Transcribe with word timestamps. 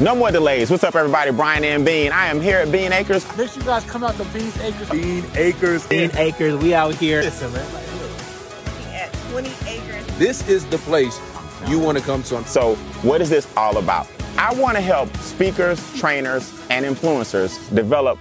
No 0.00 0.14
more 0.14 0.30
delays. 0.30 0.70
What's 0.70 0.84
up, 0.84 0.94
everybody? 0.94 1.32
Brian 1.32 1.64
and 1.64 1.84
Bean. 1.84 2.12
I 2.12 2.26
am 2.26 2.40
here 2.40 2.58
at 2.58 2.70
Bean 2.70 2.92
Acres. 2.92 3.26
Make 3.36 3.50
sure 3.50 3.60
you 3.60 3.66
guys 3.66 3.84
come 3.84 4.04
out 4.04 4.14
to 4.14 4.24
Bean 4.26 4.52
Acres. 4.60 4.90
Bean 4.90 5.24
Acres. 5.34 5.86
Bean 5.88 6.10
Acres. 6.14 6.56
We 6.62 6.72
out 6.72 6.94
here. 6.94 7.20
Listen, 7.20 7.52
man. 7.52 8.94
at 8.94 9.12
20 9.32 9.48
acres. 9.66 10.06
This 10.16 10.48
is 10.48 10.64
the 10.66 10.78
place 10.78 11.20
you 11.66 11.80
want 11.80 11.98
to 11.98 12.04
come 12.04 12.22
to. 12.24 12.44
So, 12.44 12.76
what 13.02 13.20
is 13.20 13.28
this 13.28 13.52
all 13.56 13.78
about? 13.78 14.06
I 14.36 14.54
want 14.54 14.76
to 14.76 14.80
help 14.80 15.14
speakers, 15.16 15.82
trainers, 15.98 16.54
and 16.70 16.86
influencers 16.86 17.58
develop 17.74 18.20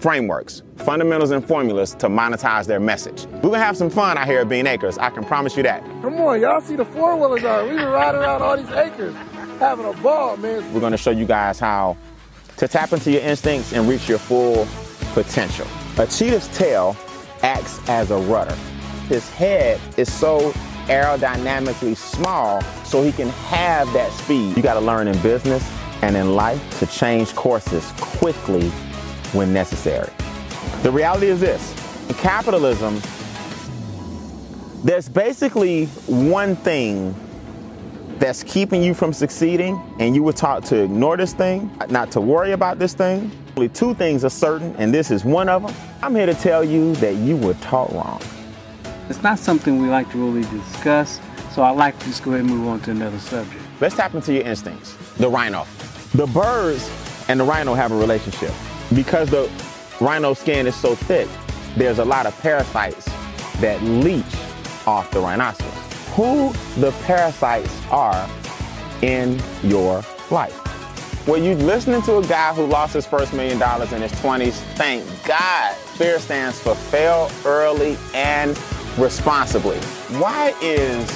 frameworks, 0.00 0.62
fundamentals, 0.76 1.30
and 1.30 1.42
formulas 1.48 1.94
to 1.94 2.08
monetize 2.08 2.66
their 2.66 2.78
message. 2.78 3.24
We're 3.36 3.40
gonna 3.40 3.58
have 3.60 3.78
some 3.78 3.88
fun 3.88 4.18
out 4.18 4.26
here 4.26 4.40
at 4.40 4.50
Bean 4.50 4.66
Acres. 4.66 4.98
I 4.98 5.08
can 5.08 5.24
promise 5.24 5.56
you 5.56 5.62
that. 5.62 5.82
Come 6.02 6.20
on, 6.20 6.42
y'all 6.42 6.60
see 6.60 6.76
the 6.76 6.84
four 6.84 7.16
wheelers 7.16 7.42
are. 7.44 7.64
We 7.64 7.70
been 7.70 7.88
riding 7.88 8.20
around 8.20 8.42
all 8.42 8.58
these 8.58 8.70
acres, 8.70 9.14
having 9.58 9.86
a 9.86 9.92
ball, 9.94 10.36
man. 10.36 10.72
We're 10.72 10.80
gonna 10.80 10.96
show 10.96 11.10
you 11.10 11.26
guys 11.26 11.58
how 11.58 11.96
to 12.56 12.68
tap 12.68 12.92
into 12.92 13.10
your 13.10 13.22
instincts 13.22 13.72
and 13.72 13.88
reach 13.88 14.08
your 14.08 14.18
full 14.18 14.66
potential. 15.12 15.66
A 15.98 16.06
cheetah's 16.06 16.48
tail 16.56 16.96
acts 17.42 17.80
as 17.88 18.10
a 18.10 18.16
rudder. 18.16 18.54
His 19.08 19.28
head 19.30 19.80
is 19.96 20.12
so 20.12 20.52
aerodynamically 20.86 21.96
small 21.96 22.60
so 22.84 23.02
he 23.02 23.12
can 23.12 23.28
have 23.28 23.92
that 23.92 24.12
speed. 24.12 24.56
You 24.56 24.62
gotta 24.62 24.80
learn 24.80 25.08
in 25.08 25.20
business 25.22 25.68
and 26.02 26.16
in 26.16 26.34
life 26.34 26.78
to 26.78 26.86
change 26.86 27.34
courses 27.34 27.90
quickly 27.98 28.68
when 29.32 29.52
necessary. 29.52 30.12
The 30.82 30.90
reality 30.90 31.26
is 31.26 31.40
this 31.40 31.74
in 32.08 32.14
capitalism, 32.16 33.00
there's 34.84 35.08
basically 35.08 35.86
one 36.06 36.54
thing 36.56 37.14
that's 38.18 38.42
keeping 38.44 38.82
you 38.82 38.94
from 38.94 39.12
succeeding, 39.12 39.80
and 39.98 40.14
you 40.14 40.22
were 40.22 40.32
taught 40.32 40.64
to 40.66 40.82
ignore 40.82 41.16
this 41.16 41.32
thing, 41.32 41.70
not 41.90 42.10
to 42.12 42.20
worry 42.20 42.52
about 42.52 42.78
this 42.78 42.94
thing. 42.94 43.30
Only 43.56 43.68
two 43.68 43.94
things 43.94 44.24
are 44.24 44.30
certain, 44.30 44.74
and 44.76 44.92
this 44.92 45.10
is 45.10 45.24
one 45.24 45.48
of 45.48 45.62
them. 45.62 45.74
I'm 46.02 46.14
here 46.14 46.26
to 46.26 46.34
tell 46.34 46.64
you 46.64 46.94
that 46.96 47.14
you 47.16 47.36
were 47.36 47.54
taught 47.54 47.92
wrong. 47.92 48.20
It's 49.08 49.22
not 49.22 49.38
something 49.38 49.80
we 49.80 49.88
like 49.88 50.10
to 50.12 50.18
really 50.18 50.48
discuss, 50.50 51.20
so 51.52 51.62
I 51.62 51.70
like 51.70 51.98
to 52.00 52.06
just 52.06 52.22
go 52.22 52.32
ahead 52.32 52.44
and 52.44 52.50
move 52.50 52.66
on 52.68 52.80
to 52.82 52.90
another 52.90 53.18
subject. 53.18 53.62
Let's 53.80 53.94
tap 53.94 54.14
into 54.14 54.32
your 54.32 54.44
instincts. 54.44 54.94
The 55.16 55.28
rhino. 55.28 55.66
The 56.14 56.26
birds 56.26 56.90
and 57.28 57.38
the 57.38 57.44
rhino 57.44 57.74
have 57.74 57.92
a 57.92 57.96
relationship. 57.96 58.52
Because 58.94 59.30
the 59.30 59.50
rhino 60.00 60.34
skin 60.34 60.66
is 60.66 60.74
so 60.74 60.94
thick, 60.94 61.28
there's 61.76 61.98
a 61.98 62.04
lot 62.04 62.26
of 62.26 62.38
parasites 62.40 63.04
that 63.60 63.82
leech 63.82 64.24
off 64.86 65.10
the 65.10 65.20
rhinoceros. 65.20 65.75
Who 66.16 66.50
the 66.80 66.92
parasites 67.02 67.70
are 67.90 68.28
in 69.02 69.38
your 69.62 70.02
life. 70.30 71.26
Well, 71.28 71.42
you 71.42 71.54
listening 71.56 72.00
to 72.02 72.16
a 72.16 72.26
guy 72.26 72.54
who 72.54 72.64
lost 72.64 72.94
his 72.94 73.04
first 73.04 73.34
million 73.34 73.58
dollars 73.58 73.92
in 73.92 74.00
his 74.00 74.12
20s, 74.12 74.54
thank 74.76 75.04
God. 75.26 75.74
FEAR 75.74 76.18
stands 76.18 76.58
for 76.58 76.74
fail 76.74 77.30
early 77.44 77.98
and 78.14 78.58
responsibly. 78.96 79.78
Why 80.18 80.54
is 80.62 81.06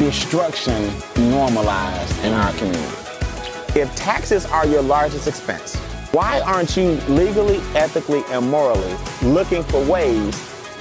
destruction 0.00 0.92
normalized 1.30 2.24
in 2.24 2.32
our 2.32 2.52
community? 2.54 2.96
If 3.78 3.94
taxes 3.94 4.46
are 4.46 4.66
your 4.66 4.82
largest 4.82 5.28
expense, 5.28 5.76
why 6.10 6.40
aren't 6.40 6.76
you 6.76 6.94
legally, 7.08 7.58
ethically, 7.76 8.24
and 8.30 8.50
morally 8.50 8.96
looking 9.22 9.62
for 9.62 9.80
ways 9.84 10.34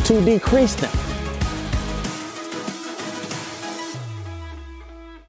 to 0.05 0.25
decrease 0.25 0.73
them? 0.73 1.10